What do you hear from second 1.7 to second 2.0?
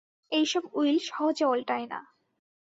না।